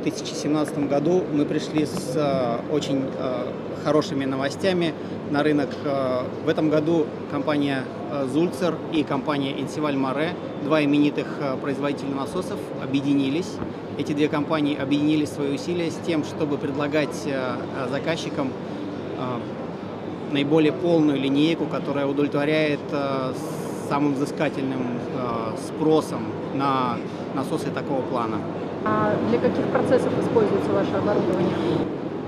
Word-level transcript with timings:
2017 0.00 0.88
году 0.88 1.22
мы 1.32 1.44
пришли 1.44 1.86
с 1.86 2.14
э, 2.16 2.58
очень 2.72 3.04
э, 3.16 3.46
хорошими 3.84 4.24
новостями 4.24 4.92
на 5.30 5.44
рынок. 5.44 5.70
Э, 5.84 6.24
В 6.44 6.48
этом 6.48 6.68
году 6.68 7.06
компания 7.30 7.84
Зульцер 8.32 8.74
и 8.92 9.04
компания 9.04 9.60
Инсиваль 9.60 9.96
Море, 9.96 10.34
два 10.64 10.82
именитых 10.82 11.26
производителя 11.62 12.14
насосов, 12.14 12.58
объединились. 12.82 13.52
Эти 13.98 14.12
две 14.12 14.28
компании 14.28 14.76
объединили 14.76 15.24
свои 15.26 15.54
усилия 15.54 15.90
с 15.90 15.96
тем, 16.06 16.24
чтобы 16.24 16.58
предлагать 16.58 17.16
заказчикам 17.90 18.52
наиболее 20.32 20.72
полную 20.72 21.18
линейку, 21.18 21.66
которая 21.66 22.06
удовлетворяет 22.06 22.80
самым 23.88 24.14
взыскательным 24.14 24.98
э, 25.14 25.56
спросом 25.66 26.22
на 26.54 26.96
насосы 27.34 27.70
такого 27.70 28.02
плана. 28.02 28.38
А 28.84 29.14
для 29.30 29.38
каких 29.38 29.64
процессов 29.66 30.12
используется 30.20 30.70
ваше 30.72 30.92
оборудование? 30.92 31.56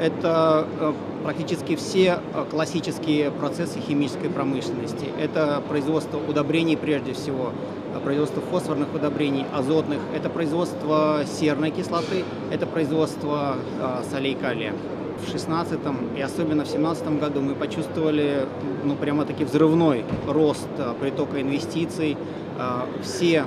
Это 0.00 0.66
э, 0.80 0.92
практически 1.22 1.76
все 1.76 2.18
э, 2.34 2.44
классические 2.50 3.30
процессы 3.30 3.78
химической 3.80 4.28
промышленности. 4.28 5.06
Это 5.18 5.62
производство 5.68 6.18
удобрений 6.18 6.76
прежде 6.76 7.12
всего, 7.12 7.52
производство 8.00 8.42
фосфорных 8.42 8.94
удобрений, 8.94 9.44
азотных, 9.52 9.98
это 10.14 10.28
производство 10.28 11.22
серной 11.26 11.70
кислоты, 11.70 12.24
это 12.50 12.66
производство 12.66 13.56
э, 13.80 14.02
солей 14.10 14.34
калия. 14.34 14.72
В 14.72 15.24
2016 15.24 15.78
и 16.16 16.20
особенно 16.20 16.64
в 16.64 16.68
2017 16.68 17.20
году 17.20 17.40
мы 17.40 17.54
почувствовали 17.54 18.46
ну, 18.84 18.96
прямо-таки 18.96 19.44
взрывной 19.44 20.04
рост 20.26 20.68
э, 20.78 20.94
притока 21.00 21.40
инвестиций. 21.40 22.16
Э, 22.58 22.82
Все 23.02 23.44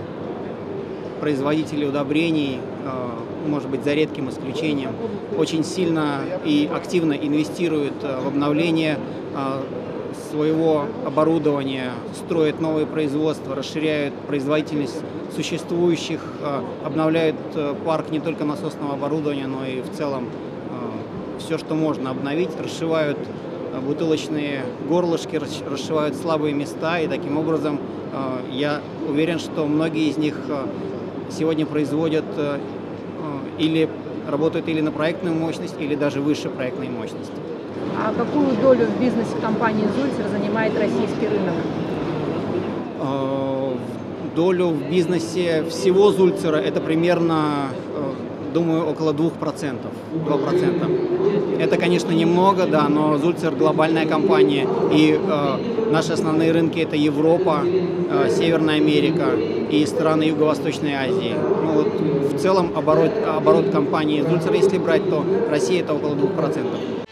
производители 1.20 1.86
удобрений, 1.86 2.60
э, 2.84 3.48
может 3.48 3.70
быть, 3.70 3.84
за 3.84 3.94
редким 3.94 4.30
исключением, 4.30 4.92
очень 5.38 5.64
сильно 5.64 6.22
и 6.44 6.70
активно 6.74 7.14
инвестируют 7.14 8.04
э, 8.04 8.20
в 8.22 8.28
обновление 8.28 8.98
э, 9.36 9.62
своего 10.32 10.86
оборудования, 11.06 11.92
строят 12.16 12.60
новые 12.60 12.86
производства, 12.86 13.56
расширяют 13.56 14.14
производительность 14.28 14.98
существующих, 15.36 16.22
э, 16.42 16.62
обновляют 16.86 17.36
э, 17.56 17.76
парк 17.86 18.10
не 18.12 18.20
только 18.20 18.46
насосного 18.46 18.94
оборудования, 18.94 19.48
но 19.48 19.66
и 19.66 19.82
в 19.82 19.92
целом 19.96 20.30
все, 21.40 21.58
что 21.58 21.76
можно 21.76 22.10
обновить, 22.10 22.50
расшивают 22.60 23.18
э, 23.20 23.80
бутылочные 23.80 24.64
горлышки, 24.90 25.36
расш- 25.36 25.70
расшивают 25.70 26.16
слабые 26.16 26.54
места, 26.54 27.00
и 27.00 27.08
таким 27.08 27.38
образом 27.38 27.80
э, 28.12 28.18
я 28.52 28.82
уверен, 29.08 29.40
что 29.40 29.66
многие 29.68 30.10
из 30.10 30.18
них 30.18 30.36
э, 30.48 30.66
сегодня 31.30 31.66
производят 31.66 32.26
э, 32.38 32.58
э, 32.58 33.62
или 33.62 33.90
работают 34.28 34.68
или 34.68 34.82
на 34.82 34.92
проектную 34.92 35.36
мощность, 35.36 35.76
или 35.80 35.96
даже 35.96 36.20
выше 36.20 36.50
проектной 36.50 36.90
мощности. 36.90 37.34
А 37.98 38.14
какую 38.14 38.56
долю 38.62 38.86
в 38.86 39.02
бизнесе 39.02 39.36
компании 39.42 39.86
Зульцер 39.96 40.28
занимает 40.30 40.74
российский 40.78 41.28
рынок? 41.28 41.56
Э, 43.02 43.74
Долю 44.36 44.68
в 44.68 44.90
бизнесе 44.90 45.64
всего 45.70 46.12
Зульцера 46.12 46.58
это 46.58 46.82
примерно, 46.82 47.70
э, 47.96 48.54
думаю, 48.54 48.86
около 48.86 49.14
2%. 49.14 49.88
2%. 50.28 50.92
Это, 51.60 51.78
конечно, 51.78 52.12
немного, 52.12 52.68
да, 52.68 52.90
но 52.90 53.18
Зульцер 53.18 53.56
глобальная 53.56 54.06
компания, 54.06 54.68
и 54.92 55.18
э, 55.18 55.92
наши 55.92 56.14
основные 56.14 56.52
рынки 56.52 56.80
это 56.80 56.96
Европа, 56.96 57.62
Северная 58.30 58.76
Америка 58.76 59.26
и 59.72 59.86
страны 59.86 60.24
Юго-Восточной 60.24 60.94
Азии. 60.94 61.34
Ну, 61.64 61.72
вот, 61.72 62.34
в 62.34 62.38
целом 62.38 62.72
оборот, 62.76 63.12
оборот 63.26 63.70
компании 63.72 64.22
Зульцер, 64.22 64.54
если 64.54 64.78
брать, 64.78 65.10
то 65.10 65.24
Россия 65.50 65.82
это 65.82 65.94
около 65.94 66.14
2%. 66.14 67.05